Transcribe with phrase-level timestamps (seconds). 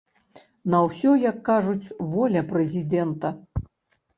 [0.73, 3.27] На ўсё, як кажуць, воля прэзідэнта!